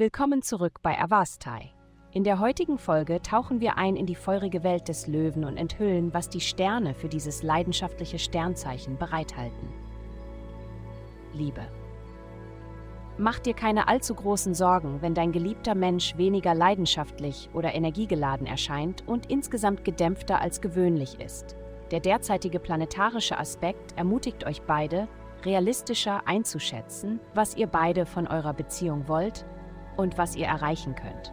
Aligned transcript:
Willkommen 0.00 0.40
zurück 0.40 0.80
bei 0.80 0.98
Avastai. 0.98 1.74
In 2.12 2.24
der 2.24 2.38
heutigen 2.38 2.78
Folge 2.78 3.20
tauchen 3.20 3.60
wir 3.60 3.76
ein 3.76 3.96
in 3.96 4.06
die 4.06 4.14
feurige 4.14 4.64
Welt 4.64 4.88
des 4.88 5.06
Löwen 5.06 5.44
und 5.44 5.58
enthüllen, 5.58 6.14
was 6.14 6.30
die 6.30 6.40
Sterne 6.40 6.94
für 6.94 7.10
dieses 7.10 7.42
leidenschaftliche 7.42 8.18
Sternzeichen 8.18 8.96
bereithalten. 8.96 9.68
Liebe. 11.34 11.60
Mach 13.18 13.40
dir 13.40 13.52
keine 13.52 13.88
allzu 13.88 14.14
großen 14.14 14.54
Sorgen, 14.54 15.02
wenn 15.02 15.12
dein 15.12 15.32
geliebter 15.32 15.74
Mensch 15.74 16.16
weniger 16.16 16.54
leidenschaftlich 16.54 17.50
oder 17.52 17.74
energiegeladen 17.74 18.46
erscheint 18.46 19.06
und 19.06 19.30
insgesamt 19.30 19.84
gedämpfter 19.84 20.40
als 20.40 20.62
gewöhnlich 20.62 21.20
ist. 21.20 21.56
Der 21.90 22.00
derzeitige 22.00 22.58
planetarische 22.58 23.36
Aspekt 23.36 23.98
ermutigt 23.98 24.46
euch 24.46 24.62
beide, 24.62 25.08
realistischer 25.44 26.26
einzuschätzen, 26.26 27.20
was 27.34 27.54
ihr 27.54 27.66
beide 27.66 28.06
von 28.06 28.26
eurer 28.26 28.54
Beziehung 28.54 29.06
wollt 29.06 29.44
und 29.96 30.18
was 30.18 30.36
ihr 30.36 30.46
erreichen 30.46 30.94
könnt. 30.94 31.32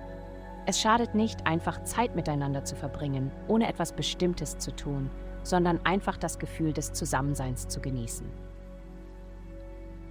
Es 0.66 0.82
schadet 0.82 1.16
nicht, 1.16 1.48
einfach 1.48 1.84
Zeit 1.84 2.16
miteinander 2.16 2.66
zu 2.66 2.76
verbringen, 2.76 3.32
ohne 3.48 3.70
etwas 3.70 3.94
Bestimmtes 3.94 4.58
zu 4.58 4.76
tun, 4.76 5.10
sondern 5.44 5.80
einfach 5.86 6.18
das 6.18 6.40
Gefühl 6.40 6.74
des 6.74 6.92
Zusammenseins 6.92 7.68
zu 7.68 7.80
genießen. 7.80 8.28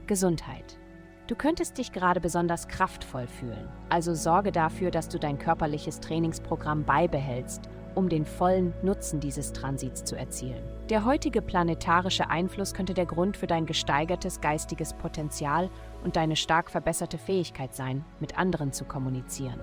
Gesundheit. 0.07 0.79
Du 1.27 1.35
könntest 1.35 1.77
dich 1.77 1.93
gerade 1.93 2.21
besonders 2.21 2.69
kraftvoll 2.69 3.27
fühlen, 3.27 3.69
also 3.89 4.15
sorge 4.15 4.53
dafür, 4.53 4.91
dass 4.91 5.09
du 5.09 5.19
dein 5.19 5.39
körperliches 5.39 6.01
Trainingsprogramm 6.01 6.85
beibehältst, 6.85 7.69
um 7.97 8.09
den 8.09 8.25
vollen 8.25 8.73
Nutzen 8.83 9.19
dieses 9.19 9.53
Transits 9.53 10.05
zu 10.05 10.17
erzielen. 10.17 10.63
Der 10.91 11.05
heutige 11.05 11.43
planetarische 11.43 12.31
Einfluss 12.31 12.75
könnte 12.75 12.95
der 12.95 13.07
Grund 13.07 13.37
für 13.37 13.49
dein 13.49 13.67
gesteigertes 13.67 14.41
geistiges 14.41 14.93
Potenzial 14.93 15.71
und 16.05 16.15
deine 16.15 16.37
stark 16.37 16.71
verbesserte 16.71 17.19
Fähigkeit 17.19 17.75
sein, 17.75 18.05
mit 18.21 18.39
anderen 18.39 18.73
zu 18.73 18.85
kommunizieren. 18.85 19.61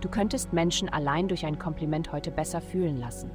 Du 0.00 0.08
könntest 0.08 0.52
Menschen 0.52 0.88
allein 0.88 1.28
durch 1.28 1.44
ein 1.44 1.58
Kompliment 1.58 2.12
heute 2.12 2.30
besser 2.30 2.60
fühlen 2.60 2.96
lassen. 2.96 3.30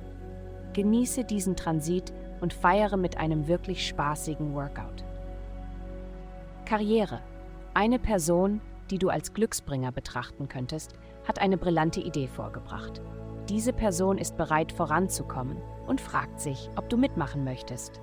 Genieße 0.73 1.25
diesen 1.25 1.55
Transit 1.55 2.13
und 2.41 2.53
feiere 2.53 2.95
mit 2.95 3.17
einem 3.17 3.47
wirklich 3.47 3.87
spaßigen 3.87 4.53
Workout. 4.53 5.03
Karriere. 6.65 7.21
Eine 7.73 7.99
Person, 7.99 8.61
die 8.89 8.99
du 8.99 9.09
als 9.09 9.33
Glücksbringer 9.33 9.91
betrachten 9.91 10.47
könntest, 10.47 10.93
hat 11.27 11.39
eine 11.39 11.57
brillante 11.57 11.99
Idee 11.99 12.27
vorgebracht. 12.27 13.01
Diese 13.49 13.73
Person 13.73 14.19
ist 14.19 14.37
bereit 14.37 14.71
voranzukommen 14.71 15.57
und 15.87 15.99
fragt 15.99 16.39
sich, 16.39 16.69
ob 16.75 16.87
du 16.87 16.97
mitmachen 16.97 17.43
möchtest. 17.43 17.99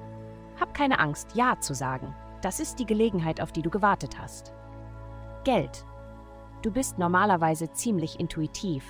Hab 0.60 0.74
keine 0.74 0.98
Angst, 0.98 1.36
Ja 1.36 1.60
zu 1.60 1.72
sagen. 1.72 2.12
Das 2.42 2.58
ist 2.58 2.80
die 2.80 2.84
Gelegenheit, 2.84 3.40
auf 3.40 3.52
die 3.52 3.62
du 3.62 3.70
gewartet 3.70 4.18
hast. 4.20 4.52
Geld. 5.44 5.84
Du 6.62 6.72
bist 6.72 6.98
normalerweise 6.98 7.70
ziemlich 7.70 8.18
intuitiv, 8.18 8.84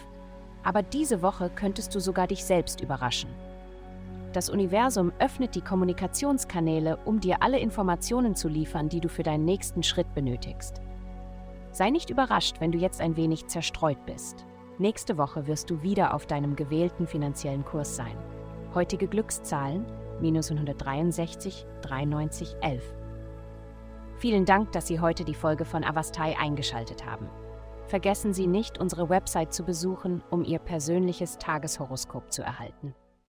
aber 0.62 0.82
diese 0.82 1.20
Woche 1.20 1.50
könntest 1.54 1.94
du 1.94 2.00
sogar 2.00 2.26
dich 2.26 2.42
selbst 2.42 2.80
überraschen. 2.80 3.28
Das 4.32 4.48
Universum 4.48 5.12
öffnet 5.18 5.54
die 5.54 5.60
Kommunikationskanäle, 5.60 6.96
um 7.04 7.20
dir 7.20 7.42
alle 7.42 7.58
Informationen 7.58 8.34
zu 8.34 8.48
liefern, 8.48 8.88
die 8.88 9.00
du 9.00 9.10
für 9.10 9.22
deinen 9.22 9.44
nächsten 9.44 9.82
Schritt 9.82 10.14
benötigst. 10.14 10.80
Sei 11.70 11.90
nicht 11.90 12.08
überrascht, 12.08 12.60
wenn 12.60 12.72
du 12.72 12.78
jetzt 12.78 13.02
ein 13.02 13.16
wenig 13.16 13.46
zerstreut 13.48 13.98
bist. 14.06 14.46
Nächste 14.78 15.16
Woche 15.16 15.46
wirst 15.46 15.70
du 15.70 15.80
wieder 15.82 16.12
auf 16.12 16.26
deinem 16.26 16.54
gewählten 16.54 17.06
finanziellen 17.06 17.64
Kurs 17.64 17.96
sein. 17.96 18.16
Heutige 18.74 19.08
Glückszahlen 19.08 19.86
minus 20.20 20.50
163, 20.50 21.66
93, 21.80 22.56
11. 22.60 22.94
Vielen 24.18 24.44
Dank, 24.44 24.72
dass 24.72 24.86
Sie 24.86 25.00
heute 25.00 25.24
die 25.24 25.34
Folge 25.34 25.64
von 25.64 25.82
Avastai 25.82 26.38
eingeschaltet 26.38 27.06
haben. 27.06 27.28
Vergessen 27.86 28.34
Sie 28.34 28.46
nicht, 28.46 28.78
unsere 28.78 29.08
Website 29.08 29.54
zu 29.54 29.64
besuchen, 29.64 30.22
um 30.30 30.44
Ihr 30.44 30.58
persönliches 30.58 31.38
Tageshoroskop 31.38 32.30
zu 32.30 32.42
erhalten. 32.42 32.94